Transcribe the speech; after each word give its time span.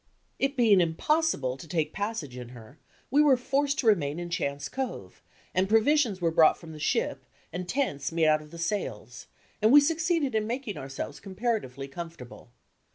It 0.39 0.57
being 0.57 0.81
impossible 0.81 1.57
to 1.57 1.67
take 1.67 1.93
passage 1.93 2.35
in 2.35 2.49
her, 2.57 2.79
we 3.11 3.21
were 3.21 3.37
forced 3.37 3.77
to 3.77 3.85
remain 3.85 4.17
in 4.17 4.31
Chance 4.31 4.67
Cove, 4.67 5.21
and 5.53 5.69
provisions 5.69 6.19
were 6.19 6.31
brought 6.31 6.57
from 6.57 6.71
the 6.71 6.79
ship 6.79 7.23
and 7.53 7.69
tents 7.69 8.11
made 8.11 8.25
out 8.25 8.41
of 8.41 8.49
the 8.49 8.57
sails, 8.57 9.27
and 9.61 9.71
we 9.71 9.79
succeeded 9.79 10.33
in 10.33 10.47
making 10.47 10.75
ourselves 10.75 11.19
comparatively 11.19 11.87
comfortable. 11.87 12.49